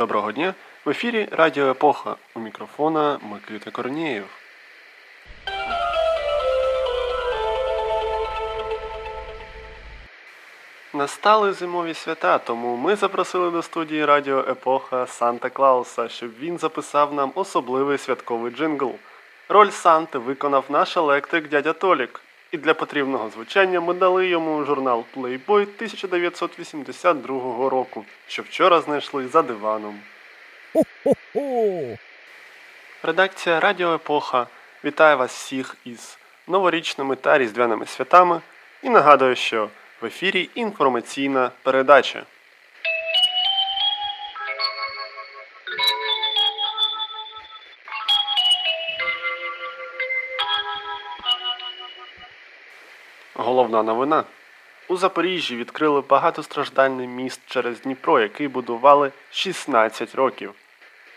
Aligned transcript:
Доброго 0.00 0.32
дня! 0.32 0.54
В 0.84 0.90
ефірі 0.90 1.28
Радіо 1.30 1.70
Епоха. 1.70 2.16
У 2.34 2.40
мікрофона 2.40 3.18
Микита 3.22 3.70
Корнієв. 3.70 4.24
Настали 10.94 11.52
зимові 11.52 11.94
свята, 11.94 12.38
тому 12.38 12.76
ми 12.76 12.96
запросили 12.96 13.50
до 13.50 13.62
студії 13.62 14.04
Радіо 14.04 14.38
Епоха 14.38 15.06
Санта 15.06 15.50
Клауса, 15.50 16.08
щоб 16.08 16.30
він 16.38 16.58
записав 16.58 17.14
нам 17.14 17.32
особливий 17.34 17.98
святковий 17.98 18.52
джингл. 18.52 18.94
Роль 19.48 19.70
Санти 19.70 20.18
виконав 20.18 20.64
наш 20.68 20.96
електрик 20.96 21.48
дядя 21.48 21.72
Толік. 21.72 22.20
І 22.52 22.58
для 22.58 22.74
потрібного 22.74 23.30
звучання 23.30 23.80
ми 23.80 23.94
дали 23.94 24.28
йому 24.28 24.64
журнал 24.64 25.04
Playboy 25.16 25.62
1982 25.62 27.70
року, 27.70 28.04
що 28.26 28.42
вчора 28.42 28.80
знайшли 28.80 29.28
за 29.28 29.42
диваном. 29.42 30.00
Хо-хо-хо! 30.72 31.96
Редакція 33.02 33.60
Радіо 33.60 33.94
Епоха 33.94 34.46
вітає 34.84 35.14
вас 35.14 35.34
всіх 35.34 35.76
із 35.84 36.18
новорічними 36.48 37.16
та 37.16 37.38
різдвяними 37.38 37.86
святами 37.86 38.40
і 38.82 38.90
нагадує, 38.90 39.36
що 39.36 39.68
в 40.00 40.06
ефірі 40.06 40.50
інформаційна 40.54 41.50
передача. 41.62 42.24
Головна 53.50 53.82
новина. 53.82 54.24
У 54.88 54.96
Запоріжжі 54.96 55.56
відкрили 55.56 56.00
багатостраждальний 56.00 57.06
міст 57.06 57.40
через 57.46 57.80
Дніпро, 57.80 58.20
який 58.20 58.48
будували 58.48 59.12
16 59.30 60.14
років. 60.14 60.52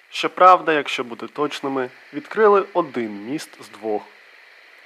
Щоправда, 0.09 0.73
якщо 0.73 1.03
бути 1.03 1.27
точними, 1.27 1.89
відкрили 2.13 2.65
один 2.73 3.11
міст 3.11 3.63
з 3.63 3.69
двох. 3.69 4.01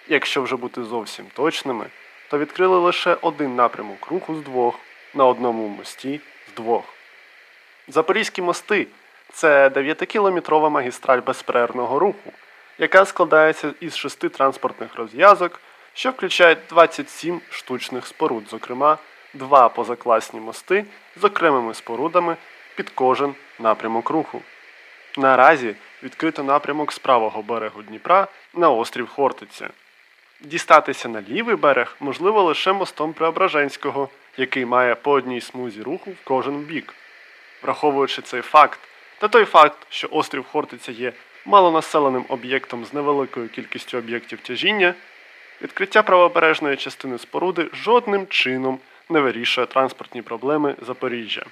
Якщо 0.07 0.41
вже 0.41 0.55
бути 0.55 0.83
зовсім 0.83 1.25
точними, 1.33 1.85
то 2.29 2.37
відкрили 2.37 2.79
лише 2.79 3.17
один 3.21 3.55
напрямок 3.55 4.07
руху 4.07 4.35
з 4.35 4.41
двох 4.41 4.79
на 5.13 5.25
одному 5.25 5.67
мості 5.67 6.21
з 6.51 6.55
двох. 6.55 6.83
Запорізькі 7.87 8.41
мости 8.41 8.87
це 9.33 9.69
9-кілометрова 9.69 10.69
магістраль 10.69 11.21
безперервного 11.21 11.99
руху, 11.99 12.33
яка 12.77 13.05
складається 13.05 13.73
із 13.79 13.95
шести 13.95 14.29
транспортних 14.29 14.95
розв'язок, 14.95 15.59
що 15.97 16.11
включають 16.11 16.59
27 16.69 17.41
штучних 17.49 18.07
споруд, 18.07 18.43
зокрема, 18.49 18.97
два 19.33 19.69
позакласні 19.69 20.39
мости 20.39 20.85
з 21.21 21.23
окремими 21.23 21.73
спорудами 21.73 22.37
під 22.75 22.89
кожен 22.89 23.35
напрямок 23.59 24.09
руху. 24.09 24.41
Наразі 25.17 25.75
відкрито 26.03 26.43
напрямок 26.43 26.93
з 26.93 26.99
правого 26.99 27.41
берегу 27.41 27.81
Дніпра 27.81 28.27
на 28.53 28.69
острів 28.69 29.07
Хортиця. 29.07 29.69
Дістатися 30.41 31.09
на 31.09 31.21
лівий 31.21 31.55
берег 31.55 31.95
можливо 31.99 32.43
лише 32.43 32.73
мостом 32.73 33.13
Преображенського, 33.13 34.09
який 34.37 34.65
має 34.65 34.95
по 34.95 35.11
одній 35.11 35.41
смузі 35.41 35.81
руху 35.81 36.11
в 36.11 36.23
кожен 36.23 36.57
бік. 36.57 36.93
Враховуючи 37.63 38.21
цей 38.21 38.41
факт, 38.41 38.79
та 39.19 39.27
той 39.27 39.45
факт, 39.45 39.77
що 39.89 40.07
острів 40.11 40.45
Хортиця 40.45 40.91
є 40.91 41.13
малонаселеним 41.45 42.25
об'єктом 42.29 42.85
з 42.85 42.93
невеликою 42.93 43.49
кількістю 43.49 43.97
об'єктів 43.97 44.39
тяжіння, 44.39 44.93
відкриття 45.61 46.03
правобережної 46.03 46.77
частини 46.77 47.17
споруди 47.17 47.69
жодним 47.73 48.27
чином 48.27 48.79
не 49.09 49.19
вирішує 49.19 49.67
транспортні 49.67 50.21
проблеми 50.21 50.75
Запоріжжя. 50.81 51.45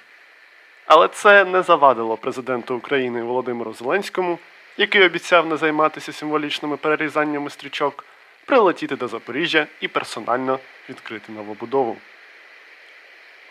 Але 0.86 1.08
це 1.08 1.44
не 1.44 1.62
завадило 1.62 2.16
президенту 2.16 2.76
України 2.76 3.22
Володимиру 3.22 3.72
Зеленському, 3.72 4.38
який 4.76 5.04
обіцяв 5.04 5.46
не 5.46 5.56
займатися 5.56 6.12
символічними 6.12 6.76
перерізаннями 6.76 7.50
стрічок, 7.50 8.04
прилетіти 8.44 8.96
до 8.96 9.08
Запоріжжя 9.08 9.66
і 9.80 9.88
персонально 9.88 10.58
відкрити 10.88 11.32
новобудову. 11.32 11.96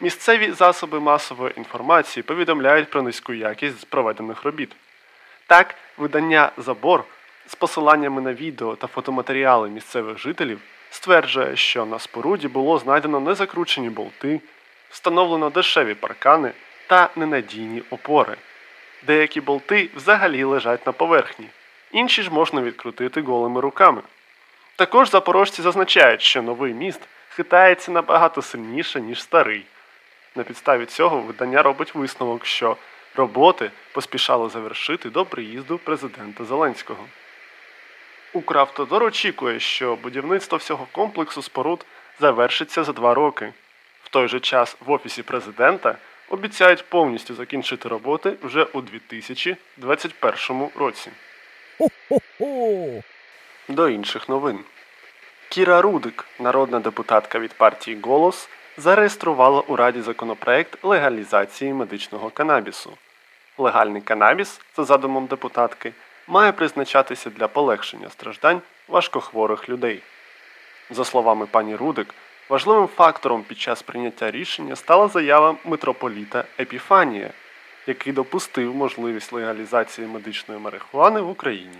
Місцеві 0.01 0.51
засоби 0.51 0.99
масової 0.99 1.53
інформації 1.57 2.23
повідомляють 2.23 2.89
про 2.89 3.01
низьку 3.01 3.33
якість 3.33 3.89
проведених 3.89 4.43
робіт. 4.43 4.71
Так, 5.47 5.75
видання 5.97 6.51
Забор 6.57 7.03
з 7.47 7.55
посиланнями 7.55 8.21
на 8.21 8.33
відео 8.33 8.75
та 8.75 8.87
фотоматеріали 8.87 9.69
місцевих 9.69 10.17
жителів 10.17 10.59
стверджує, 10.89 11.55
що 11.55 11.85
на 11.85 11.99
споруді 11.99 12.47
було 12.47 12.77
знайдено 12.77 13.19
незакручені 13.19 13.89
болти, 13.89 14.41
встановлено 14.89 15.49
дешеві 15.49 15.93
паркани 15.93 16.51
та 16.87 17.09
ненадійні 17.15 17.83
опори. 17.89 18.35
Деякі 19.07 19.41
болти 19.41 19.89
взагалі 19.95 20.43
лежать 20.43 20.85
на 20.85 20.91
поверхні, 20.91 21.47
інші 21.91 22.23
ж 22.23 22.31
можна 22.31 22.61
відкрутити 22.61 23.21
голими 23.21 23.61
руками. 23.61 24.01
Також 24.75 25.09
запорожці 25.09 25.61
зазначають, 25.61 26.21
що 26.21 26.41
новий 26.41 26.73
міст 26.73 27.01
хитається 27.29 27.91
набагато 27.91 28.41
сильніше, 28.41 29.01
ніж 29.01 29.21
старий. 29.21 29.65
На 30.35 30.43
підставі 30.43 30.85
цього 30.85 31.19
видання 31.19 31.63
робить 31.63 31.95
висновок, 31.95 32.45
що 32.45 32.77
роботи 33.15 33.71
поспішали 33.91 34.49
завершити 34.49 35.09
до 35.09 35.25
приїзду 35.25 35.77
президента 35.77 36.45
Зеленського. 36.45 37.05
Укравтодор 38.35 39.03
очікує, 39.03 39.59
що 39.59 39.95
будівництво 39.95 40.57
всього 40.57 40.87
комплексу 40.91 41.41
споруд 41.41 41.85
завершиться 42.19 42.83
за 42.83 42.93
два 42.93 43.13
роки. 43.13 43.53
В 44.03 44.09
той 44.09 44.27
же 44.27 44.39
час 44.39 44.77
в 44.85 44.91
Офісі 44.91 45.23
президента 45.23 45.97
обіцяють 46.29 46.85
повністю 46.89 47.35
закінчити 47.35 47.89
роботи 47.89 48.33
вже 48.41 48.63
у 48.63 48.81
2021 48.81 50.67
році. 50.75 51.11
Хо-хо-хо! 51.77 53.03
До 53.67 53.89
інших 53.89 54.29
новин. 54.29 54.59
Кіра 55.49 55.81
Рудик, 55.81 56.25
народна 56.39 56.79
депутатка 56.79 57.39
від 57.39 57.53
партії 57.53 57.99
Голос, 58.03 58.49
зареєструвала 58.77 59.61
у 59.61 59.75
Раді 59.75 60.01
законопроект 60.01 60.83
легалізації 60.83 61.73
медичного 61.73 62.29
канабісу. 62.29 62.97
Легальний 63.57 64.01
канабіс, 64.01 64.61
за 64.77 64.83
задумом 64.83 65.25
депутатки, 65.25 65.93
має 66.27 66.51
призначатися 66.51 67.29
для 67.29 67.47
полегшення 67.47 68.09
страждань 68.09 68.61
важкохворих 68.87 69.69
людей. 69.69 70.01
За 70.89 71.05
словами 71.05 71.45
пані 71.45 71.75
Рудик, 71.75 72.15
важливим 72.49 72.87
фактором 72.87 73.43
під 73.43 73.59
час 73.59 73.81
прийняття 73.81 74.31
рішення 74.31 74.75
стала 74.75 75.07
заява 75.07 75.55
митрополіта 75.65 76.45
Епіфанія, 76.59 77.29
який 77.87 78.13
допустив 78.13 78.75
можливість 78.75 79.33
легалізації 79.33 80.07
медичної 80.07 80.61
марихуани 80.61 81.21
в 81.21 81.29
Україні. 81.29 81.77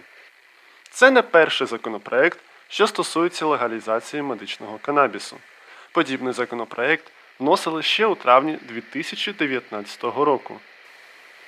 Це 0.90 1.12
не 1.12 1.22
перший 1.22 1.68
законопроект, 1.68 2.40
що 2.68 2.88
стосується 2.88 3.46
легалізації 3.46 4.22
медичного 4.22 4.78
канабісу. 4.82 5.38
Подібний 5.92 6.34
законопроект 6.34 7.12
вносили 7.40 7.84
ще 7.84 8.06
у 8.06 8.16
травні 8.16 8.58
2019 8.62 10.04
року. 10.04 10.60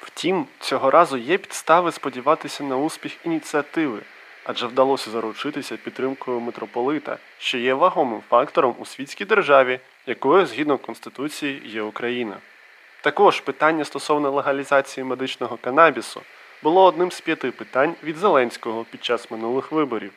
Втім, 0.01 0.45
цього 0.59 0.91
разу 0.91 1.17
є 1.17 1.37
підстави 1.37 1.91
сподіватися 1.91 2.63
на 2.63 2.77
успіх 2.77 3.25
ініціативи, 3.25 3.99
адже 4.43 4.67
вдалося 4.67 5.11
заручитися 5.11 5.77
підтримкою 5.77 6.39
митрополита, 6.39 7.17
що 7.37 7.57
є 7.57 7.73
вагомим 7.73 8.21
фактором 8.29 8.75
у 8.79 8.85
світській 8.85 9.25
державі, 9.25 9.79
якою 10.05 10.45
згідно 10.45 10.77
Конституції 10.77 11.61
є 11.65 11.81
Україна. 11.81 12.37
Також 13.01 13.41
питання 13.41 13.85
стосовно 13.85 14.31
легалізації 14.31 15.03
медичного 15.03 15.57
канабісу 15.57 16.21
було 16.63 16.83
одним 16.83 17.11
з 17.11 17.21
п'яти 17.21 17.51
питань 17.51 17.95
від 18.03 18.17
Зеленського 18.17 18.85
під 18.91 19.03
час 19.05 19.31
минулих 19.31 19.71
виборів. 19.71 20.11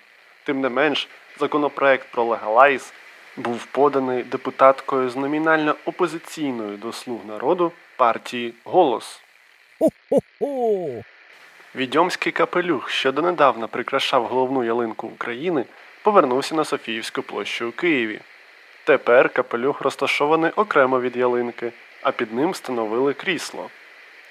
Тим 0.45 0.61
не 0.61 0.69
менш, 0.69 1.09
законопроект 1.39 2.07
про 2.11 2.25
легалайз 2.25 2.93
був 3.37 3.67
поданий 3.67 4.23
депутаткою 4.23 5.11
з 5.11 5.17
номінально 5.17 5.75
опозиційною 5.85 6.77
до 6.77 6.93
слуг 6.93 7.21
народу 7.27 7.73
партії 7.97 8.55
Голос. 8.65 9.21
Хо-хо-хо! 9.81 11.03
Відьомський 11.75 12.33
капелюх, 12.33 12.91
що 12.91 13.13
донедавна 13.13 13.67
прикрашав 13.67 14.27
головну 14.27 14.65
ялинку 14.65 15.07
України, 15.07 15.65
повернувся 16.03 16.55
на 16.55 16.65
Софіївську 16.65 17.23
площу 17.23 17.69
у 17.69 17.73
Києві. 17.73 18.21
Тепер 18.85 19.29
капелюх 19.29 19.81
розташований 19.81 20.51
окремо 20.57 21.01
від 21.01 21.17
ялинки, 21.17 21.73
а 22.03 22.13
під 22.13 22.33
ним 22.33 22.51
встановили 22.51 23.15
крісло. 23.15 23.71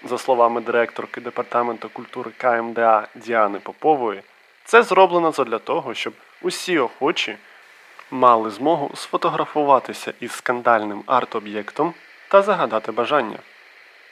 За 0.03 0.17
словами 0.17 0.61
директорки 0.61 1.21
Департаменту 1.21 1.89
культури 1.89 2.31
КМДА 2.37 3.07
Діани 3.15 3.59
Попової, 3.59 4.21
це 4.65 4.83
зроблено 4.83 5.31
задля 5.31 5.57
того, 5.59 5.93
щоб 5.93 6.13
усі 6.41 6.79
охочі 6.79 7.37
мали 8.11 8.49
змогу 8.49 8.91
сфотографуватися 8.95 10.13
із 10.19 10.31
скандальним 10.31 11.03
арт-об'єктом 11.07 11.93
та 12.27 12.41
загадати 12.41 12.91
бажання. 12.91 13.39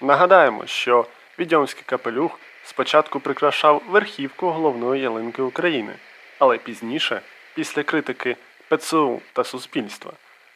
Нагадаємо, 0.01 0.65
що 0.65 1.05
відьомський 1.39 1.83
капелюх 1.85 2.39
спочатку 2.63 3.19
прикрашав 3.19 3.83
верхівку 3.89 4.49
головної 4.49 5.01
ялинки 5.01 5.41
України, 5.41 5.93
але 6.39 6.57
пізніше, 6.57 7.21
після 7.55 7.83
критики 7.83 8.35
ПЦУ 8.69 9.21
та 9.33 9.43
суспільства, 9.43 10.11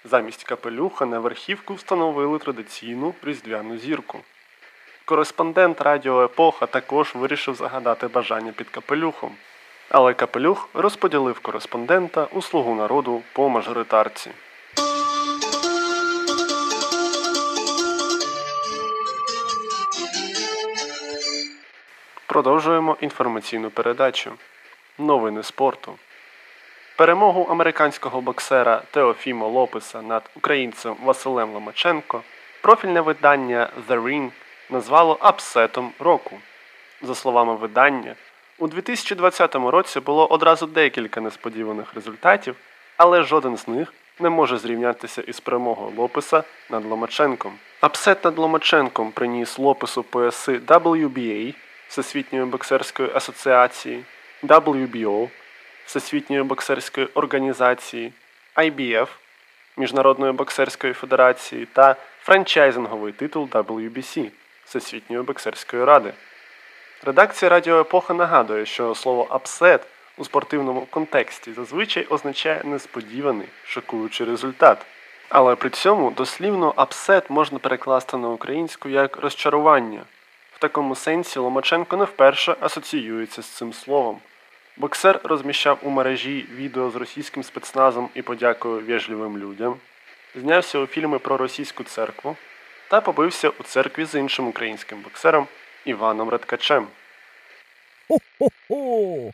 замість 0.06 0.44
капелюха 0.44 1.06
на 1.06 1.19
верхівку 1.19 1.74
встановили 1.74 2.39
традиційну 2.39 3.13
різдвяну 3.24 3.78
зірку. 3.78 4.19
Кореспондент 5.06 5.81
Радіо 5.81 6.24
Епоха 6.24 6.66
також 6.66 7.16
вирішив 7.16 7.56
загадати 7.56 8.07
бажання 8.07 8.51
під 8.51 8.69
капелюхом. 8.69 9.36
Але 9.89 10.13
капелюх 10.13 10.69
розподілив 10.74 11.39
кореспондента 11.39 12.27
у 12.31 12.42
слугу 12.42 12.75
народу 12.75 13.22
по 13.34 13.50
мажоритарці. 13.50 14.31
Продовжуємо 22.31 22.98
інформаційну 23.01 23.69
передачу. 23.69 24.31
Новини 24.98 25.44
спорту. 25.44 25.95
Перемогу 26.98 27.48
американського 27.50 28.22
боксера 28.22 28.81
Теофімо 28.92 29.48
Лопеса 29.48 30.01
над 30.01 30.30
українцем 30.36 30.95
Василем 31.04 31.54
Ломаченко 31.54 32.22
профільне 32.62 33.01
видання 33.01 33.69
The 33.89 34.04
Ring 34.04 34.31
назвало 34.69 35.18
апсетом 35.19 35.92
року. 36.00 36.39
За 37.01 37.16
словами 37.16 37.56
видання, 37.56 38.16
у 38.57 38.68
2020 38.68 39.56
році 39.56 40.00
було 40.00 40.27
одразу 40.27 40.66
декілька 40.66 41.22
несподіваних 41.22 41.94
результатів, 41.94 42.56
але 42.98 43.24
жоден 43.24 43.57
з 43.57 43.68
них 43.68 43.94
не 44.19 44.30
може 44.30 44.57
зрівнятися 44.57 45.22
із 45.22 45.39
перемогою 45.39 45.94
Лопеса 45.98 46.44
над 46.69 46.86
Ломаченком. 46.86 47.54
Апсет 47.81 48.25
над 48.25 48.38
Ломаченком 48.38 49.12
приніс 49.12 49.60
Лопесу 49.60 50.04
пояси 50.04 50.57
WBA 50.57 51.56
Всесвітньої 51.91 52.45
боксерської 52.45 53.09
асоціації, 53.13 54.03
WBO 54.43 55.29
Всесвітньої 55.85 56.43
боксерської 56.43 57.07
організації, 57.13 58.13
IBF 58.55 59.07
Міжнародної 59.77 60.31
боксерської 60.31 60.93
федерації 60.93 61.67
та 61.73 61.95
франчайзинговий 62.21 63.13
титул 63.13 63.49
WBC 63.51 64.31
Всесвітньої 64.65 65.23
боксерської 65.23 65.83
ради. 65.85 66.13
Редакція 67.03 67.49
Радіо 67.49 67.79
Епоха 67.79 68.13
нагадує, 68.13 68.65
що 68.65 68.95
слово 68.95 69.27
апсет 69.29 69.88
у 70.17 70.25
спортивному 70.25 70.81
контексті 70.81 71.53
зазвичай 71.53 72.05
означає 72.05 72.61
несподіваний, 72.63 73.47
шокуючий 73.65 74.27
результат. 74.27 74.85
Але 75.29 75.55
при 75.55 75.69
цьому 75.69 76.11
дослівно 76.11 76.73
апсет 76.75 77.29
можна 77.29 77.59
перекласти 77.59 78.17
на 78.17 78.29
українську 78.29 78.89
як 78.89 79.17
розчарування. 79.17 80.01
Такому 80.62 80.96
сенсі 80.96 81.40
Ломаченко 81.40 81.98
не 81.98 82.06
вперше 82.06 82.56
асоціюється 82.60 83.42
з 83.42 83.46
цим 83.46 83.74
словом. 83.74 84.19
Боксер 84.78 85.19
розміщав 85.24 85.80
у 85.81 85.90
мережі 85.90 86.46
відео 86.52 86.90
з 86.90 86.96
російським 86.96 87.44
спецназом 87.44 88.10
і 88.13 88.22
подякою 88.22 88.86
вежливим 88.86 89.38
людям, 89.38 89.75
знявся 90.36 90.80
у 90.80 90.86
фільми 90.86 91.19
про 91.19 91.38
російську 91.38 91.84
церкву 91.84 92.36
та 92.90 93.02
побився 93.02 93.50
у 93.50 93.63
церкві 93.63 94.06
з 94.06 94.16
іншим 94.16 94.48
українським 94.48 95.02
боксером 95.02 95.48
Іваном 95.86 96.30
Редкачем. 96.30 96.88
Хо-хо-хо! 98.08 99.31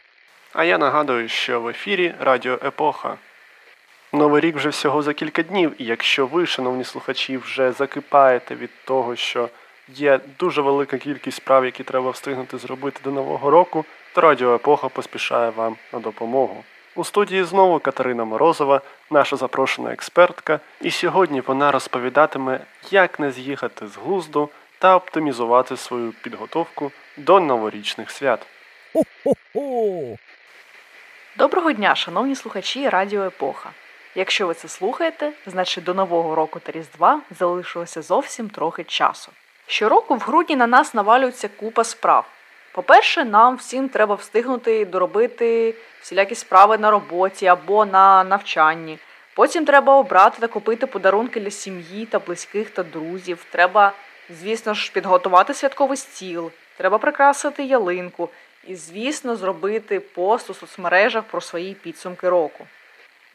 А 0.54 0.64
я 0.64 0.78
нагадую, 0.78 1.30
що 1.30 1.62
в 1.62 1.68
ефірі 1.68 2.14
Радіо 2.20 2.54
Епоха. 2.54 3.18
Новий 4.14 4.42
рік 4.42 4.56
вже 4.56 4.70
всього 4.70 5.02
за 5.02 5.14
кілька 5.14 5.44
днів, 5.44 5.76
і 5.78 5.86
якщо 5.86 6.26
ви, 6.26 6.46
шановні 6.46 6.84
слухачі, 6.84 7.38
вже 7.38 7.72
закипаєте 7.72 8.56
від 8.56 8.70
того, 8.86 9.16
що 9.16 9.50
є 9.88 10.20
дуже 10.40 10.62
велика 10.62 10.98
кількість 10.98 11.38
справ, 11.38 11.66
які 11.66 11.84
треба 11.84 12.10
встигнути 12.10 12.58
зробити 12.58 13.00
до 13.04 13.12
Нового 13.12 13.50
року, 13.50 13.86
то 14.14 14.22
Радіо 14.22 14.56
Епоха 14.56 14.90
поспішає 14.90 15.50
вам 15.50 15.76
на 15.94 16.00
допомогу. 16.00 16.64
У 16.96 17.04
студії 17.04 17.44
знову 17.44 17.80
Катерина 17.80 18.26
Морозова, 18.26 18.82
наша 19.10 19.36
запрошена 19.36 19.94
експертка, 19.94 20.60
і 20.82 20.92
сьогодні 20.92 21.42
вона 21.42 21.72
розповідатиме, 21.72 22.60
як 22.92 23.20
не 23.20 23.32
з'їхати 23.32 23.88
з 23.88 23.98
глузду 23.98 24.50
та 24.80 24.96
оптимізувати 24.96 25.78
свою 25.78 26.14
підготовку 26.22 26.92
до 27.18 27.40
новорічних 27.40 28.12
свят. 28.12 28.48
Хо-хо-хо! 28.94 30.18
Доброго 31.38 31.72
дня, 31.72 31.96
шановні 31.96 32.36
слухачі 32.36 32.90
Радіо 32.90 33.24
Епоха. 33.24 33.70
Якщо 34.16 34.48
ви 34.48 34.54
це 34.54 34.68
слухаєте, 34.68 35.32
значить 35.46 35.84
до 35.84 35.94
Нового 35.94 36.36
року 36.36 36.60
та 36.60 36.72
Різдва 36.72 37.22
залишилося 37.40 38.02
зовсім 38.02 38.50
трохи 38.50 38.84
часу. 38.84 39.32
Щороку 39.68 40.16
в 40.16 40.20
грудні 40.20 40.56
на 40.56 40.68
нас 40.68 40.94
навалюється 40.94 41.48
купа 41.48 41.84
справ. 41.84 42.26
По-перше, 42.72 43.26
нам 43.26 43.56
всім 43.56 43.90
треба 43.90 44.16
встигнути 44.16 44.86
доробити 44.86 45.76
всілякі 46.02 46.36
справи 46.36 46.78
на 46.78 46.92
роботі 46.92 47.46
або 47.46 47.86
на 47.86 48.24
навчанні. 48.24 49.00
Потім 49.36 49.66
треба 49.66 49.96
обрати 49.96 50.38
та 50.40 50.48
купити 50.48 50.88
подарунки 50.88 51.40
для 51.40 51.52
сім'ї 51.52 52.06
та 52.06 52.20
близьких 52.20 52.70
та 52.70 52.84
друзів. 52.84 53.46
Треба, 53.52 53.92
звісно 54.30 54.74
ж, 54.74 54.92
підготувати 54.94 55.54
святковий 55.54 55.98
стіл, 55.98 56.52
треба 56.78 56.98
прикрасити 56.98 57.64
ялинку 57.64 58.30
і, 58.68 58.76
звісно, 58.76 59.36
зробити 59.36 60.00
пост 60.00 60.50
у 60.50 60.54
соцмережах 60.54 61.24
про 61.24 61.42
свої 61.42 61.74
підсумки 61.74 62.30
року. 62.30 62.68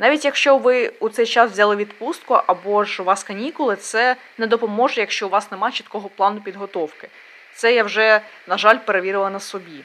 Навіть 0.02 0.25
якщо 0.25 0.56
ви 0.56 0.93
у 1.00 1.08
цей 1.08 1.26
час 1.26 1.50
взяли 1.50 1.76
відпустку 1.76 2.40
або 2.46 2.84
ж 2.84 3.02
у 3.02 3.04
вас 3.04 3.25
канікули, 3.25 3.76
це 3.76 4.16
не 4.38 4.46
допоможе, 4.46 5.00
якщо 5.00 5.26
у 5.26 5.31
вас 5.31 5.50
немає 5.50 5.72
чіткого 5.72 6.08
плану 6.08 6.40
підготовки. 6.40 7.08
Це 7.54 7.75
я 7.75 7.84
вже, 7.84 8.20
на 8.46 8.58
жаль, 8.58 8.78
перевірила 8.78 9.31
на 9.31 9.40
собі. 9.40 9.84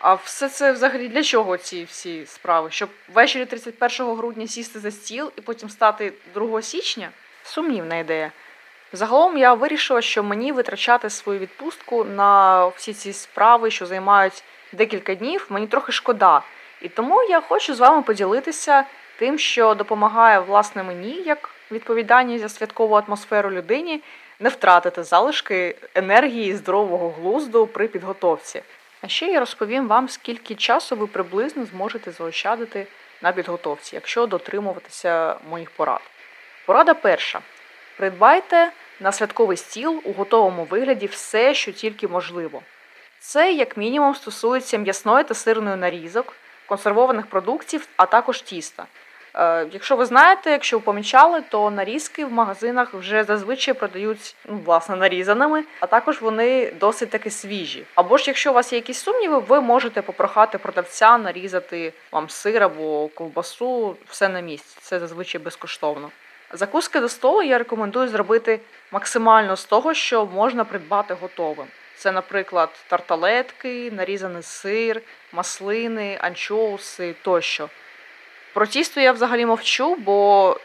А 0.00 0.14
все 0.14 0.48
це 0.48 0.72
взагалі 0.72 1.08
для 1.08 1.22
чого 1.22 1.56
ці 1.56 1.84
всі 1.84 2.26
справи? 2.26 2.70
Щоб 2.70 2.88
ввечері 3.14 3.44
31 3.44 4.16
грудня 4.16 4.46
сісти 4.46 4.78
за 4.78 4.90
стіл 4.90 5.32
і 5.36 5.40
потім 5.40 5.70
стати 5.70 6.12
2 6.34 6.62
січня? 6.62 7.10
Сумнівна 7.44 7.96
ідея. 7.96 8.32
Загалом 8.92 9.38
я 9.38 9.54
вирішила, 9.54 10.02
що 10.02 10.22
мені 10.22 10.52
витрачати 10.52 11.10
свою 11.10 11.38
відпустку 11.38 12.04
на 12.04 12.66
всі 12.66 12.92
ці 12.92 13.12
справи, 13.12 13.70
що 13.70 13.86
займають 13.86 14.44
декілька 14.72 15.14
днів, 15.14 15.46
мені 15.48 15.66
трохи 15.66 15.92
шкода. 15.92 16.42
І 16.80 16.88
тому 16.88 17.22
я 17.22 17.40
хочу 17.40 17.74
з 17.74 17.80
вами 17.80 18.02
поділитися 18.02 18.84
тим, 19.22 19.38
що 19.38 19.74
допомагає 19.74 20.38
власне 20.38 20.82
мені, 20.82 21.12
як 21.12 21.50
відповідальній 21.70 22.38
за 22.38 22.48
святкову 22.48 22.94
атмосферу 22.94 23.50
людині, 23.50 24.02
не 24.40 24.48
втратити 24.48 25.02
залишки 25.02 25.76
енергії 25.94 26.50
і 26.50 26.54
здорового 26.54 27.10
глузду 27.10 27.66
при 27.66 27.88
підготовці. 27.88 28.62
А 29.02 29.08
ще 29.08 29.26
я 29.26 29.40
розповім 29.40 29.88
вам, 29.88 30.08
скільки 30.08 30.54
часу 30.54 30.96
ви 30.96 31.06
приблизно 31.06 31.64
зможете 31.64 32.10
заощадити 32.10 32.86
на 33.22 33.32
підготовці, 33.32 33.96
якщо 33.96 34.26
дотримуватися 34.26 35.36
моїх 35.50 35.70
порад. 35.70 36.00
Порада 36.66 36.94
перша: 36.94 37.40
придбайте 37.96 38.72
на 39.00 39.12
святковий 39.12 39.56
стіл 39.56 40.02
у 40.04 40.12
готовому 40.12 40.64
вигляді 40.64 41.06
все, 41.06 41.54
що 41.54 41.72
тільки 41.72 42.08
можливо. 42.08 42.62
Це, 43.18 43.52
як 43.52 43.76
мінімум, 43.76 44.14
стосується 44.14 44.78
м'ясної 44.78 45.24
та 45.24 45.34
сирної 45.34 45.76
нарізок, 45.76 46.34
консервованих 46.66 47.26
продуктів, 47.26 47.88
а 47.96 48.06
також 48.06 48.42
тіста. 48.42 48.86
Е, 49.34 49.66
Якщо 49.72 49.96
ви 49.96 50.06
знаєте, 50.06 50.50
якщо 50.50 50.78
ви 50.78 50.82
помічали, 50.82 51.42
то 51.48 51.70
нарізки 51.70 52.24
в 52.24 52.32
магазинах 52.32 52.94
вже 52.94 53.24
зазвичай 53.24 53.74
продають 53.74 54.36
ну, 54.48 54.60
власне 54.64 54.96
нарізаними, 54.96 55.64
а 55.80 55.86
також 55.86 56.20
вони 56.20 56.72
досить 56.80 57.10
таки 57.10 57.30
свіжі. 57.30 57.84
Або 57.94 58.16
ж 58.16 58.24
якщо 58.26 58.50
у 58.50 58.54
вас 58.54 58.72
є 58.72 58.78
якісь 58.78 58.98
сумніви, 58.98 59.38
ви 59.38 59.60
можете 59.60 60.02
попрохати 60.02 60.58
продавця 60.58 61.18
нарізати 61.18 61.92
вам 62.12 62.28
сир 62.28 62.62
або 62.62 63.08
ковбасу, 63.08 63.96
все 64.08 64.28
на 64.28 64.40
місці. 64.40 64.78
Це 64.80 64.98
зазвичай 65.00 65.40
безкоштовно. 65.40 66.10
Закуски 66.52 67.00
до 67.00 67.08
столу 67.08 67.42
я 67.42 67.58
рекомендую 67.58 68.08
зробити 68.08 68.60
максимально 68.90 69.56
з 69.56 69.64
того, 69.64 69.94
що 69.94 70.26
можна 70.26 70.64
придбати 70.64 71.14
готовим. 71.14 71.66
Це, 71.96 72.12
наприклад, 72.12 72.70
тарталетки, 72.88 73.90
нарізаний 73.90 74.42
сир, 74.42 75.00
маслини, 75.32 76.18
анчоуси 76.20 77.14
тощо. 77.22 77.68
Про 78.54 78.66
тісто 78.66 79.00
я 79.00 79.12
взагалі 79.12 79.46
мовчу, 79.46 79.94
бо 79.94 80.56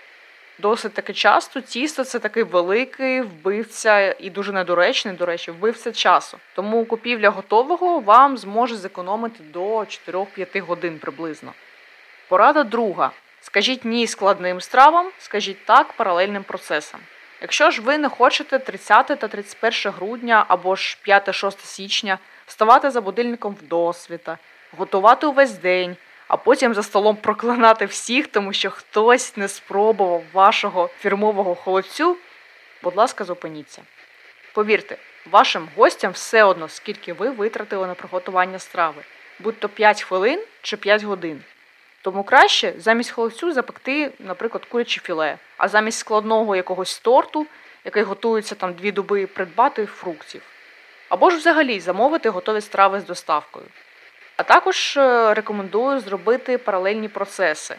досить 0.59 0.93
таки 0.93 1.13
часто 1.13 1.61
тісто 1.61 2.03
це 2.03 2.19
такий 2.19 2.43
великий 2.43 3.21
вбивця 3.21 4.15
і 4.19 4.29
дуже 4.29 4.51
недоречний, 4.51 5.15
до 5.15 5.25
речі, 5.25 5.51
вбивця 5.51 5.91
часу. 5.91 6.37
Тому 6.55 6.85
купівля 6.85 7.29
готового 7.29 7.99
вам 7.99 8.37
зможе 8.37 8.75
зекономити 8.75 9.43
до 9.43 9.79
4-5 9.79 10.61
годин 10.61 10.99
приблизно. 10.99 11.53
Порада 12.27 12.63
друга. 12.63 13.11
Скажіть 13.41 13.85
ні 13.85 14.07
складним 14.07 14.61
стравам, 14.61 15.09
скажіть 15.19 15.65
так 15.65 15.93
паралельним 15.93 16.43
процесам. 16.43 16.99
Якщо 17.41 17.71
ж 17.71 17.81
ви 17.81 17.97
не 17.97 18.09
хочете 18.09 18.59
30 18.59 19.07
та 19.07 19.15
31 19.15 19.91
грудня 19.91 20.45
або 20.47 20.75
ж 20.75 20.97
5-6 21.07 21.65
січня 21.65 22.17
вставати 22.45 22.91
за 22.91 23.01
будильником 23.01 23.55
вдосвіта, 23.61 24.37
готувати 24.77 25.27
увесь 25.27 25.51
день, 25.51 25.95
а 26.27 26.37
потім 26.37 26.73
за 26.73 26.83
столом 26.83 27.15
проклинати 27.15 27.85
всіх, 27.85 28.27
тому 28.27 28.53
що 28.53 28.69
хтось 28.69 29.37
не 29.37 29.47
спробував 29.47 30.23
вашого 30.33 30.89
фірмового 30.99 31.55
холодцю, 31.55 32.17
будь 32.83 32.95
ласка, 32.95 33.23
зупиніться. 33.23 33.81
Повірте, 34.53 34.97
вашим 35.31 35.69
гостям 35.75 36.11
все 36.11 36.43
одно, 36.43 36.69
скільки 36.69 37.13
ви 37.13 37.29
витратили 37.29 37.87
на 37.87 37.93
приготування 37.93 38.59
страви, 38.59 39.01
будь 39.39 39.59
то 39.59 39.69
5 39.69 40.03
хвилин 40.03 40.43
чи 40.61 40.77
5 40.77 41.03
годин. 41.03 41.43
Тому 42.01 42.23
краще 42.23 42.73
замість 42.77 43.11
холодцю 43.11 43.51
запекти, 43.51 44.11
наприклад, 44.19 44.65
куряче 44.65 45.01
філе, 45.01 45.37
а 45.57 45.67
замість 45.67 45.99
складного 45.99 46.55
якогось 46.55 46.99
торту, 46.99 47.45
який 47.85 48.03
готується 48.03 48.55
там 48.55 48.73
дві 48.73 48.91
доби, 48.91 49.27
придбати 49.27 49.85
фруктів. 49.85 50.41
або 51.09 51.29
ж 51.29 51.37
взагалі 51.37 51.79
замовити 51.79 52.29
готові 52.29 52.61
страви 52.61 52.99
з 52.99 53.05
доставкою. 53.05 53.65
А 54.37 54.43
також 54.43 54.97
е, 54.97 55.33
рекомендую 55.33 55.99
зробити 55.99 56.57
паралельні 56.57 57.07
процеси. 57.07 57.75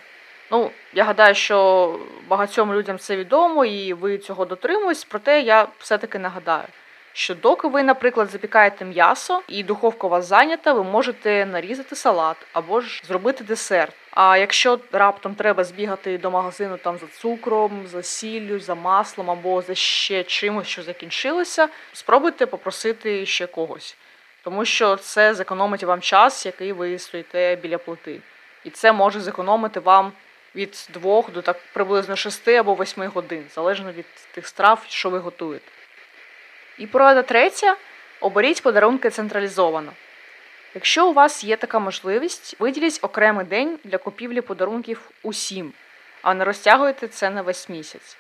Ну, 0.51 0.71
я 0.95 1.05
гадаю, 1.05 1.35
що 1.35 1.99
багатьом 2.29 2.75
людям 2.75 2.99
це 2.99 3.17
відомо 3.17 3.65
і 3.65 3.93
ви 3.93 4.19
цього 4.19 4.45
дотримуєтесь, 4.45 5.05
проте 5.05 5.41
я 5.41 5.69
все-таки 5.79 6.19
нагадаю, 6.19 6.65
що 7.13 7.35
доки 7.35 7.69
ви, 7.69 7.83
наприклад, 7.83 8.31
запікаєте 8.31 8.85
м'ясо 8.85 9.43
і 9.49 9.63
духовка 9.63 10.07
у 10.07 10.11
вас 10.11 10.27
зайнята, 10.27 10.73
ви 10.73 10.85
можете 10.85 11.47
нарізати 11.47 11.97
салат 11.97 12.37
або 12.53 12.81
ж 12.81 13.03
зробити 13.07 13.45
десерт. 13.45 13.95
А 14.11 14.37
якщо 14.37 14.79
раптом 14.93 15.35
треба 15.35 15.65
збігати 15.65 16.19
до 16.19 16.31
магазину 16.31 16.77
там 16.77 16.99
за 16.99 17.07
цукром, 17.07 17.87
за 17.87 18.03
сіллю, 18.03 18.61
за 18.61 18.75
маслом 18.75 19.31
або 19.31 19.63
за 19.63 19.75
ще 19.75 20.25
чимось, 20.25 20.67
що 20.67 20.83
закінчилося, 20.83 21.69
спробуйте 21.93 22.47
попросити 22.47 23.27
ще 23.27 23.47
когось, 23.47 23.97
тому 24.43 24.65
що 24.65 24.97
це 24.97 25.35
зекономить 25.35 25.83
вам 25.83 26.01
час, 26.01 26.47
який 26.47 26.73
ви 26.73 26.99
стоїте 26.99 27.57
біля 27.57 27.79
плити, 27.79 28.21
і 28.65 28.71
це 28.71 28.93
може 28.93 29.21
зекономити 29.21 29.81
вам 29.81 30.13
від 30.55 30.89
2 30.93 31.23
до 31.23 31.43
так 31.43 31.61
приблизно 31.73 32.17
6 32.17 32.49
або 32.49 32.75
8 32.75 33.05
годин, 33.05 33.45
залежно 33.55 33.93
від 33.93 34.07
тих 34.35 34.47
страв, 34.47 34.85
що 34.89 35.11
ви 35.11 35.19
готуєте. 35.19 35.71
І 36.79 36.87
порада 36.87 37.23
третя: 37.23 37.77
оберіть 38.21 38.63
подарунки 38.63 39.11
централізовано. 39.11 39.93
Якщо 40.75 41.09
у 41.09 41.13
вас 41.13 41.45
є 41.45 41.57
така 41.57 41.79
можливість, 41.79 42.57
виділіть 42.59 42.99
окремий 43.03 43.47
день 43.47 43.79
для 43.85 43.99
купівлі 43.99 44.41
подарунків 44.41 45.11
усім, 45.23 45.73
а 46.23 46.35
не 46.35 46.45
розтягуйте 46.45 47.09
це 47.09 47.31
на 47.31 47.43
весь 47.43 47.69
місяць. 47.69 48.17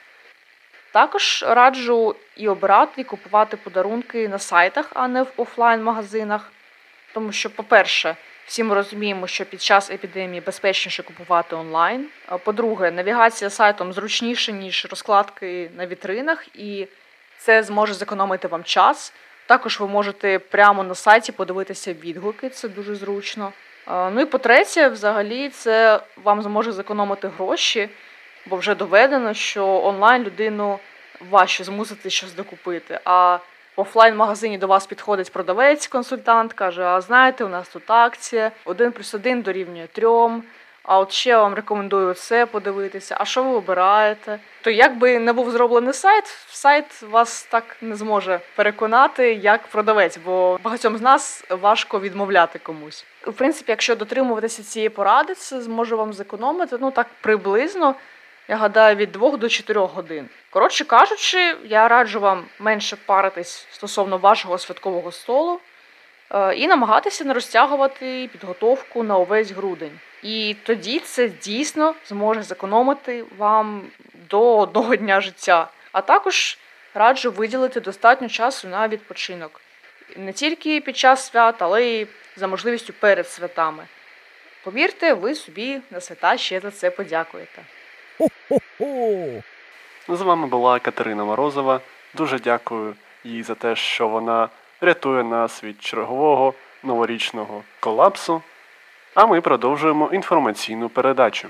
Також 0.92 1.44
раджу 1.48 2.14
і 2.36 2.48
обирати 2.48 3.00
і 3.00 3.04
купувати 3.04 3.56
подарунки 3.56 4.28
на 4.28 4.38
сайтах, 4.38 4.90
а 4.94 5.08
не 5.08 5.22
в 5.22 5.32
офлайн-магазинах. 5.36 6.52
Тому 7.14 7.32
що, 7.32 7.50
по-перше, 7.50 8.16
всі 8.46 8.64
ми 8.64 8.74
розуміємо, 8.74 9.26
що 9.26 9.44
під 9.44 9.62
час 9.62 9.90
епідемії 9.90 10.40
безпечніше 10.40 11.02
купувати 11.02 11.56
онлайн. 11.56 12.06
По-друге, 12.44 12.90
навігація 12.90 13.50
сайтом 13.50 13.92
зручніша, 13.92 14.52
ніж 14.52 14.86
розкладки 14.90 15.70
на 15.76 15.86
вітринах, 15.86 16.46
і 16.54 16.88
це 17.38 17.62
зможе 17.62 17.94
зекономити 17.94 18.48
вам 18.48 18.64
час. 18.64 19.12
Також 19.46 19.80
ви 19.80 19.88
можете 19.88 20.38
прямо 20.38 20.82
на 20.84 20.94
сайті 20.94 21.32
подивитися 21.32 21.92
відгуки, 21.92 22.48
це 22.48 22.68
дуже 22.68 22.94
зручно. 22.94 23.52
Ну 23.88 24.20
і 24.20 24.24
по-третє, 24.24 24.88
взагалі, 24.88 25.48
це 25.48 26.00
вам 26.16 26.42
зможе 26.42 26.72
зекономити 26.72 27.28
гроші, 27.28 27.88
бо 28.50 28.56
вже 28.56 28.74
доведено, 28.74 29.34
що 29.34 29.84
онлайн 29.84 30.22
людину 30.22 30.78
важче 31.30 31.64
змусити 31.64 32.10
щось 32.10 32.32
докупити. 32.32 33.00
А 33.04 33.38
в 33.76 33.80
офлайн-магазині 33.80 34.58
до 34.58 34.66
вас 34.66 34.86
підходить 34.86 35.32
продавець, 35.32 35.86
консультант, 35.86 36.52
каже: 36.52 36.84
А 36.84 37.00
знаєте, 37.00 37.44
у 37.44 37.48
нас 37.48 37.68
тут 37.68 37.90
акція, 37.90 38.50
один 38.64 38.92
плюс 38.92 39.14
один 39.14 39.42
дорівнює 39.42 39.86
трьом. 39.86 40.44
А 40.88 40.98
от 40.98 41.12
ще 41.12 41.36
вам 41.36 41.54
рекомендую 41.54 42.14
це 42.14 42.46
подивитися. 42.46 43.16
А 43.20 43.24
що 43.24 43.42
ви 43.42 43.56
обираєте? 43.56 44.38
То 44.62 44.70
як 44.70 44.98
би 44.98 45.18
не 45.18 45.32
був 45.32 45.50
зроблений 45.50 45.92
сайт, 45.92 46.24
сайт 46.48 47.02
вас 47.02 47.42
так 47.42 47.76
не 47.80 47.96
зможе 47.96 48.40
переконати 48.56 49.34
як 49.34 49.66
продавець, 49.66 50.18
бо 50.24 50.58
багатьом 50.62 50.98
з 50.98 51.00
нас 51.00 51.44
важко 51.50 52.00
відмовляти 52.00 52.58
комусь. 52.58 53.04
В 53.26 53.32
принципі, 53.32 53.72
якщо 53.72 53.96
дотримуватися 53.96 54.62
цієї 54.62 54.88
поради, 54.88 55.34
це 55.34 55.60
зможе 55.60 55.96
вам 55.96 56.12
зекономити 56.12 56.76
ну 56.80 56.90
так 56.90 57.06
приблизно. 57.20 57.94
Я 58.50 58.56
гадаю, 58.56 58.96
від 58.96 59.12
2 59.12 59.36
до 59.36 59.48
4 59.48 59.80
годин. 59.80 60.28
Коротше 60.50 60.84
кажучи, 60.84 61.56
я 61.64 61.88
раджу 61.88 62.20
вам 62.20 62.44
менше 62.58 62.96
паритись 63.06 63.66
стосовно 63.72 64.18
вашого 64.18 64.58
святкового 64.58 65.12
столу 65.12 65.60
е, 66.30 66.54
і 66.54 66.66
намагатися 66.66 67.24
не 67.24 67.34
розтягувати 67.34 68.28
підготовку 68.32 69.02
на 69.02 69.16
увесь 69.16 69.50
грудень. 69.50 70.00
І 70.22 70.56
тоді 70.62 70.98
це 70.98 71.28
дійсно 71.28 71.94
зможе 72.06 72.42
зекономити 72.42 73.24
вам 73.38 73.82
до 74.30 74.58
одного 74.58 74.96
дня 74.96 75.20
життя. 75.20 75.68
А 75.92 76.00
також 76.00 76.58
раджу 76.94 77.30
виділити 77.30 77.80
достатньо 77.80 78.28
часу 78.28 78.68
на 78.68 78.88
відпочинок. 78.88 79.60
Не 80.16 80.32
тільки 80.32 80.80
під 80.80 80.96
час 80.96 81.26
свят, 81.26 81.54
але 81.58 81.84
й 81.84 82.06
за 82.36 82.46
можливістю 82.46 82.92
перед 82.92 83.28
святами. 83.28 83.86
Повірте, 84.64 85.12
ви 85.12 85.34
собі 85.34 85.80
на 85.90 86.00
свята 86.00 86.36
ще 86.36 86.60
за 86.60 86.70
це 86.70 86.90
подякуєте. 86.90 87.62
Хо-хо-хо! 88.18 89.42
З 90.08 90.20
вами 90.20 90.46
була 90.46 90.78
Катерина 90.78 91.24
Морозова. 91.24 91.80
Дуже 92.14 92.38
дякую 92.38 92.94
їй 93.24 93.42
за 93.42 93.54
те, 93.54 93.76
що 93.76 94.08
вона 94.08 94.48
рятує 94.80 95.24
нас 95.24 95.64
від 95.64 95.82
чергового 95.82 96.54
новорічного 96.82 97.62
колапсу. 97.80 98.42
А 99.14 99.26
ми 99.26 99.40
продовжуємо 99.40 100.10
інформаційну 100.12 100.88
передачу. 100.88 101.48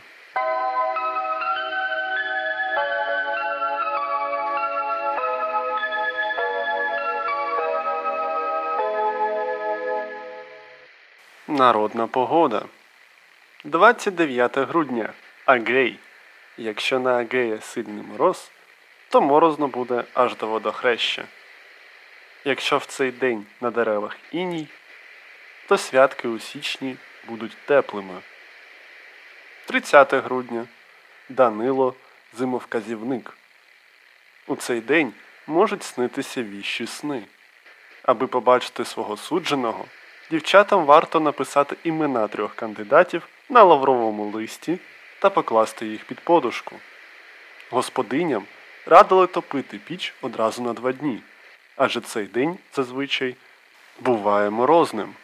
Народна 11.49 12.07
погода. 12.07 12.63
29 13.65 14.59
грудня. 14.59 15.13
Агей. 15.45 15.99
Якщо 16.61 16.99
на 16.99 17.17
Агея 17.17 17.61
сильний 17.61 18.03
мороз, 18.03 18.51
то 19.09 19.21
морозно 19.21 19.69
буде 19.69 20.05
аж 20.15 20.37
до 20.37 20.47
водохреща. 20.47 21.25
Якщо 22.45 22.79
в 22.79 22.85
цей 22.85 23.11
день 23.11 23.47
на 23.61 23.71
деревах 23.71 24.17
іній, 24.33 24.67
то 25.69 25.79
святки 25.79 26.29
у 26.29 26.39
січні 26.39 26.97
будуть 27.29 27.57
теплими. 27.67 28.15
30 29.67 30.15
грудня 30.15 30.67
Данило 31.29 31.95
зимовказівник. 32.39 33.35
У 34.47 34.57
цей 34.57 34.81
день 34.81 35.13
можуть 35.47 35.83
снитися 35.83 36.43
віщі 36.43 36.87
сни. 36.87 37.23
Аби 38.03 38.27
побачити 38.27 38.85
свого 38.85 39.17
судженого, 39.17 39.85
дівчатам 40.31 40.85
варто 40.85 41.21
написати 41.21 41.77
імена 41.85 42.29
трьох 42.29 42.55
кандидатів 42.55 43.29
на 43.49 43.63
лавровому 43.63 44.31
листі 44.31 44.79
та 45.19 45.31
покласти 45.31 45.87
їх 45.87 46.05
під 46.05 46.21
подушку. 46.21 46.77
Господиням 47.71 48.45
радили 48.87 49.27
топити 49.27 49.79
піч 49.79 50.15
одразу 50.23 50.63
на 50.63 50.73
два 50.73 50.93
дні, 50.93 51.23
адже 51.77 52.01
цей 52.01 52.25
день 52.27 52.59
зазвичай 52.75 53.37
буває 54.01 54.51
морозним. 54.51 55.15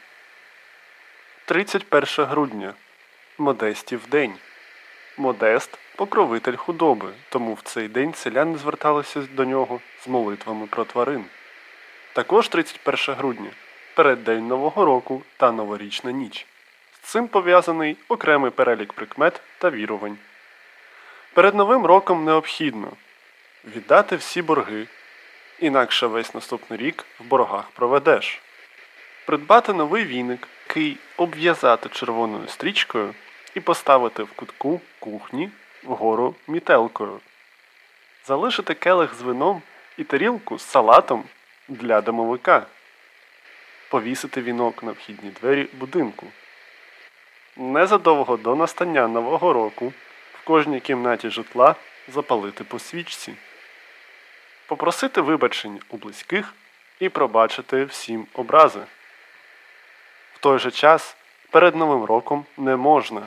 31 1.44 2.26
грудня. 2.26 2.74
Модестів 3.38 4.06
день. 4.06 4.34
Модест 5.16 5.78
покровитель 5.96 6.56
худоби, 6.56 7.12
тому 7.28 7.54
в 7.54 7.60
цей 7.62 7.88
день 7.88 8.14
селяни 8.14 8.58
зверталися 8.58 9.20
до 9.20 9.44
нього 9.44 9.80
з 10.04 10.08
молитвами 10.08 10.66
про 10.66 10.84
тварин. 10.84 11.24
Також 12.12 12.48
31 12.48 13.14
грудня 13.14 13.50
переддень 13.94 14.46
Нового 14.46 14.84
року 14.84 15.22
та 15.36 15.52
новорічна 15.52 16.12
ніч. 16.12 16.46
Цим 17.04 17.28
пов'язаний 17.28 17.96
окремий 18.08 18.50
перелік 18.50 18.92
прикмет 18.92 19.40
та 19.58 19.70
вірувань. 19.70 20.18
Перед 21.34 21.54
Новим 21.54 21.86
роком 21.86 22.24
необхідно 22.24 22.92
віддати 23.64 24.16
всі 24.16 24.42
борги, 24.42 24.86
інакше 25.60 26.06
весь 26.06 26.34
наступний 26.34 26.78
рік 26.78 27.06
в 27.20 27.24
боргах 27.24 27.70
проведеш, 27.70 28.42
придбати 29.26 29.72
новий 29.72 30.04
віник, 30.04 30.48
який 30.68 30.98
обв'язати 31.16 31.88
червоною 31.88 32.48
стрічкою 32.48 33.14
і 33.54 33.60
поставити 33.60 34.22
в 34.22 34.32
кутку 34.32 34.80
кухні 34.98 35.50
вгору 35.82 36.34
мітелкою, 36.48 37.20
залишити 38.26 38.74
келих 38.74 39.14
з 39.14 39.22
вином 39.22 39.62
і 39.98 40.04
тарілку 40.04 40.58
з 40.58 40.62
салатом 40.62 41.24
для 41.68 42.00
домовика, 42.00 42.66
повісити 43.88 44.42
вінок 44.42 44.82
на 44.82 44.92
вхідні 44.92 45.30
двері 45.30 45.68
будинку. 45.72 46.26
Незадовго 47.56 48.36
до 48.36 48.56
настання 48.56 49.08
Нового 49.08 49.52
року 49.52 49.92
в 50.32 50.44
кожній 50.44 50.80
кімнаті 50.80 51.30
житла 51.30 51.74
запалити 52.08 52.64
по 52.64 52.78
свічці, 52.78 53.34
попросити 54.66 55.20
вибачення 55.20 55.80
у 55.88 55.96
близьких 55.96 56.54
і 57.00 57.08
пробачити 57.08 57.84
всім 57.84 58.26
образи. 58.34 58.80
В 60.34 60.38
той 60.38 60.58
же 60.58 60.70
час 60.70 61.16
перед 61.50 61.76
Новим 61.76 62.04
роком 62.04 62.44
не 62.56 62.76
можна 62.76 63.26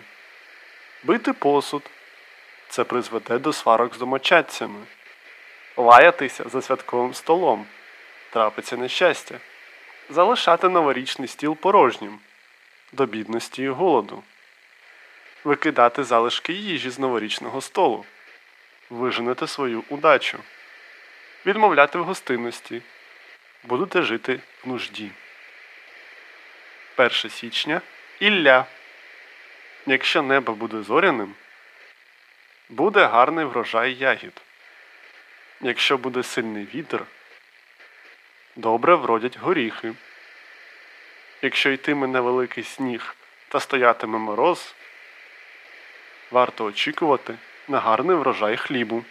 бити 1.03 1.33
посуд. 1.33 1.89
Це 2.69 2.83
призведе 2.83 3.37
до 3.37 3.53
сварок 3.53 3.95
з 3.95 3.97
домочадцями, 3.97 4.79
лаятися 5.77 6.43
за 6.49 6.61
святковим 6.61 7.13
столом, 7.13 7.65
трапиться 8.29 8.77
нещастя, 8.77 9.35
залишати 10.09 10.69
новорічний 10.69 11.27
стіл 11.27 11.55
порожнім 11.55 12.19
до 12.91 13.05
бідності 13.05 13.63
і 13.63 13.69
голоду, 13.69 14.23
викидати 15.43 16.03
залишки 16.03 16.53
їжі 16.53 16.89
з 16.89 16.99
новорічного 16.99 17.61
столу, 17.61 18.05
виженити 18.89 19.47
свою 19.47 19.83
удачу, 19.89 20.39
відмовляти 21.45 21.99
в 21.99 22.03
гостинності, 22.03 22.81
будете 23.63 24.01
жити 24.01 24.39
в 24.63 24.67
нужді. 24.67 25.11
1 26.97 27.11
січня 27.11 27.81
Ілля. 28.19 28.65
Якщо 29.85 30.21
небо 30.21 30.53
буде 30.53 30.81
зоряним, 30.81 31.35
буде 32.69 33.05
гарний 33.05 33.45
врожай 33.45 33.93
ягід. 33.93 34.41
Якщо 35.61 35.97
буде 35.97 36.23
сильний 36.23 36.67
вітер, 36.75 37.05
добре 38.55 38.95
вродять 38.95 39.37
горіхи. 39.37 39.93
Якщо 41.41 41.69
йтиме 41.69 42.07
невеликий 42.07 42.63
сніг 42.63 43.15
та 43.47 43.59
стоятиме 43.59 44.17
мороз, 44.17 44.75
варто 46.31 46.65
очікувати 46.65 47.37
на 47.67 47.79
гарний 47.79 48.15
врожай 48.15 48.57
хлібу. 48.57 49.05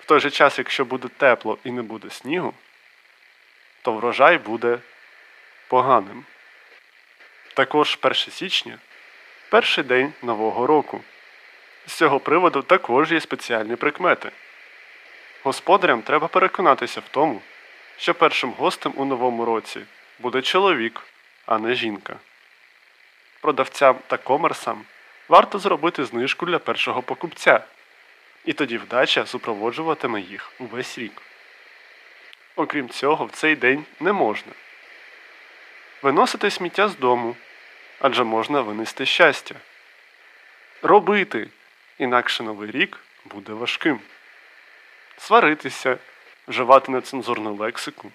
В 0.00 0.04
той 0.04 0.20
же 0.20 0.30
час, 0.30 0.58
якщо 0.58 0.84
буде 0.84 1.08
тепло 1.08 1.58
і 1.64 1.70
не 1.70 1.82
буде 1.82 2.10
снігу, 2.10 2.54
то 3.82 3.92
врожай 3.92 4.38
буде 4.38 4.78
поганим. 5.68 6.24
Також 7.54 7.98
1 8.02 8.14
січня 8.14 8.78
перший 9.50 9.84
день 9.84 10.12
Нового 10.22 10.66
року. 10.66 11.00
З 11.86 11.92
цього 11.92 12.20
приводу 12.20 12.62
також 12.62 13.12
є 13.12 13.20
спеціальні 13.20 13.76
прикмети. 13.76 14.30
Господарям 15.42 16.02
треба 16.02 16.28
переконатися 16.28 17.00
в 17.00 17.08
тому, 17.10 17.42
що 17.96 18.14
першим 18.14 18.50
гостем 18.50 18.92
у 18.96 19.04
новому 19.04 19.44
році 19.44 19.80
буде 20.20 20.42
чоловік, 20.42 21.00
а 21.46 21.58
не 21.58 21.74
жінка. 21.74 22.16
Продавцям 23.40 23.98
та 24.06 24.16
комерсам 24.16 24.84
варто 25.28 25.58
зробити 25.58 26.04
знижку 26.04 26.46
для 26.46 26.58
першого 26.58 27.02
покупця, 27.02 27.60
і 28.44 28.52
тоді 28.52 28.78
вдача 28.78 29.26
супроводжуватиме 29.26 30.20
їх 30.20 30.52
увесь 30.58 30.98
рік. 30.98 31.22
Окрім 32.56 32.88
цього, 32.88 33.24
в 33.24 33.30
цей 33.30 33.56
день 33.56 33.84
не 34.00 34.12
можна 34.12 34.52
виносити 36.02 36.50
сміття 36.50 36.88
з 36.88 36.96
дому, 36.96 37.36
адже 38.00 38.24
можна 38.24 38.60
винести 38.60 39.06
щастя. 39.06 39.54
Робити, 40.82 41.48
інакше 41.98 42.42
новий 42.42 42.70
рік 42.70 43.00
буде 43.24 43.52
важким. 43.52 44.00
Сваритися, 45.18 45.98
вживати 46.48 46.92
нецензурну 46.92 47.54
лексику, 47.54 48.12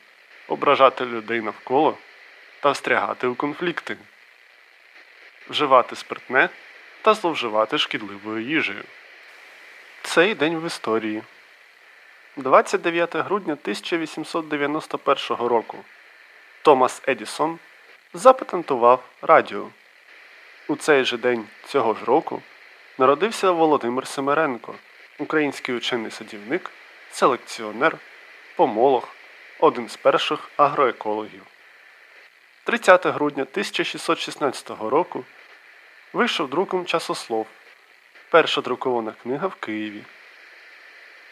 ображати 0.47 1.05
людей 1.05 1.41
навколо 1.41 1.97
та 2.59 2.71
встрягати 2.71 3.27
у 3.27 3.35
конфлікти, 3.35 3.97
вживати 5.49 5.95
спиртне 5.95 6.49
та 7.01 7.13
зловживати 7.13 7.77
шкідливою 7.77 8.41
їжею. 8.41 8.83
Цей 10.01 10.35
день 10.35 10.59
в 10.59 10.65
історії. 10.67 11.23
29 12.37 13.15
грудня 13.15 13.53
1891 13.53 15.47
року 15.47 15.77
Томас 16.61 17.01
Едісон 17.07 17.59
запатентував 18.13 19.03
радіо. 19.21 19.69
У 20.67 20.75
цей 20.75 21.05
же 21.05 21.17
день 21.17 21.47
цього 21.65 21.93
ж 21.93 22.05
року 22.05 22.41
народився 22.97 23.51
Володимир 23.51 24.07
Семеренко, 24.07 24.75
український 25.19 25.75
учений 25.75 26.11
садівник, 26.11 26.71
селекціонер, 27.11 27.97
помолог, 28.55 29.07
один 29.59 29.89
з 29.89 29.95
перших 29.95 30.50
агроекологів. 30.57 31.41
30 32.63 33.05
грудня 33.05 33.43
1616 33.43 34.69
року 34.69 35.23
вийшов 36.13 36.49
друком 36.49 36.86
часослов. 36.86 37.47
Перша 38.30 38.62
друкована 38.62 39.13
книга 39.23 39.47
в 39.47 39.56
Києві. 39.56 40.01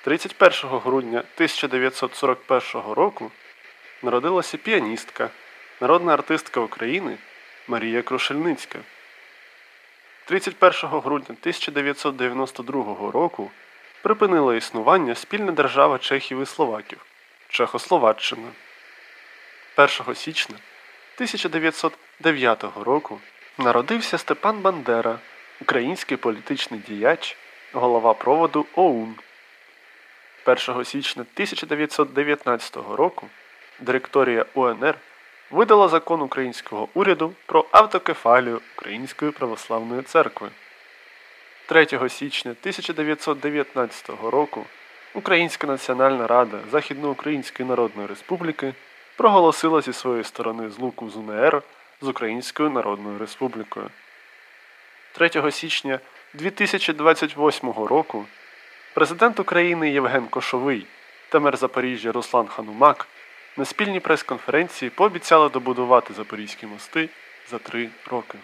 31 0.03 0.79
грудня 0.79 1.19
1941 1.19 2.93
року 2.93 3.31
народилася 4.01 4.57
піаністка, 4.57 5.29
народна 5.81 6.13
артистка 6.13 6.59
України 6.59 7.17
Марія 7.67 8.01
Крушельницька. 8.01 8.79
31 10.25 10.89
грудня 10.89 11.35
1992 11.41 13.11
року 13.11 13.51
припинила 14.01 14.55
існування 14.55 15.15
спільна 15.15 15.51
держава 15.51 15.97
Чехів 15.97 16.41
і 16.41 16.45
Словаків 16.45 17.05
Чехословаччина. 17.53 18.47
1 19.77 20.15
січня 20.15 20.55
1909 21.15 22.63
року 22.83 23.19
народився 23.57 24.17
Степан 24.17 24.59
Бандера, 24.59 25.19
український 25.61 26.17
політичний 26.17 26.79
діяч, 26.79 27.37
голова 27.73 28.13
проводу 28.13 28.65
ОУН. 28.75 29.15
1 30.45 30.85
січня 30.85 31.21
1919 31.33 32.75
року 32.75 33.29
директорія 33.79 34.45
УНР 34.53 34.95
видала 35.51 35.87
закон 35.87 36.21
українського 36.21 36.87
уряду 36.93 37.33
про 37.45 37.65
автокефалію 37.71 38.61
Української 38.75 39.31
православної 39.31 40.01
церкви. 40.01 40.49
3 41.65 42.09
січня 42.09 42.51
1919 42.51 44.09
року 44.23 44.65
Українська 45.15 45.67
Національна 45.67 46.27
Рада 46.27 46.59
Західноукраїнської 46.71 47.69
Народної 47.69 48.07
Республіки 48.07 48.73
проголосила 49.17 49.81
зі 49.81 49.93
своєї 49.93 50.23
сторони 50.23 50.69
злуку 50.69 51.09
з 51.09 51.15
УНР 51.15 51.61
з 52.01 52.07
Українською 52.07 52.69
Народною 52.69 53.17
Республікою. 53.19 53.89
3 55.11 55.51
січня 55.51 55.99
2028 56.33 57.69
року 57.69 58.25
президент 58.93 59.39
України 59.39 59.91
Євген 59.91 60.27
Кошовий 60.27 60.85
та 61.29 61.39
мер 61.39 61.57
Запоріжжя 61.57 62.11
Руслан 62.11 62.47
Ханумак 62.47 63.07
на 63.57 63.65
спільній 63.65 63.99
прес-конференції 63.99 64.89
пообіцяли 64.89 65.49
добудувати 65.49 66.13
запорізькі 66.13 66.67
мости 66.67 67.09
за 67.49 67.57
три 67.57 67.89
роки. 68.11 68.37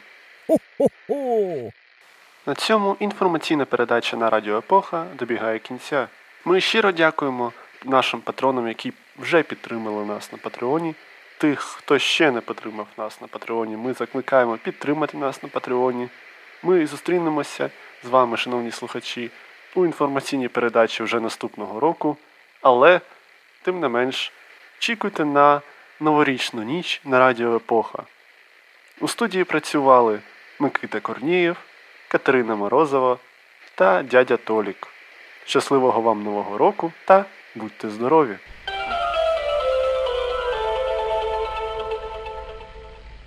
На 2.45 2.55
цьому 2.55 2.97
інформаційна 2.99 3.65
передача 3.65 4.17
на 4.17 4.29
Радіо 4.29 4.58
Епоха 4.58 5.05
добігає 5.19 5.60
кінця. 5.60 6.08
Ми 6.45 6.62
щиро 6.62 6.91
дякуємо 6.91 7.54
нашим 7.86 8.21
патронам, 8.21 8.67
які 8.67 8.93
вже 9.17 9.43
підтримали 9.43 10.06
нас 10.06 10.32
на 10.32 10.38
Патреоні. 10.38 10.95
Тих, 11.38 11.60
хто 11.60 11.99
ще 11.99 12.32
не 12.32 12.41
підтримав 12.41 12.88
нас 12.97 13.21
на 13.21 13.28
Патреоні, 13.28 13.78
ми 13.78 13.93
закликаємо 13.93 14.58
підтримати 14.58 15.17
нас 15.17 15.43
на 15.43 15.49
Патреоні. 15.49 16.10
Ми 16.63 16.88
зустрінемося 16.88 17.69
з 18.04 18.08
вами, 18.08 18.38
шановні 18.38 18.71
слухачі, 18.71 19.32
у 19.75 19.86
інформаційній 19.86 20.47
передачі 20.47 21.04
вже 21.04 21.19
наступного 21.19 21.80
року. 21.80 22.17
Але, 22.62 23.02
тим 23.62 23.80
не 23.80 23.88
менш, 23.88 24.32
очікуйте 24.78 25.25
на 25.25 25.62
новорічну 25.99 26.63
ніч 26.63 27.02
на 27.06 27.19
Радіо 27.19 27.56
Епоха. 27.56 28.04
У 28.99 29.08
студії 29.08 29.43
працювали 29.43 30.19
Микита 30.60 30.99
Корнієв, 30.99 31.58
Катерина 32.08 32.56
Морозова 32.56 33.17
та 33.75 34.04
дядя 34.04 34.38
Толік. 34.38 34.88
Щасливого 35.49 36.01
вам 36.01 36.23
нового 36.23 36.57
року 36.57 36.91
та 37.05 37.25
будьте 37.55 37.89
здорові! 37.89 38.35